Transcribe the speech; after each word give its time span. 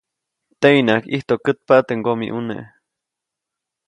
Teʼyinaʼajk 0.61 1.05
ʼijtojkätpa 1.11 1.75
teʼ 1.87 1.97
ŋgomiʼuneʼ. 1.99 2.65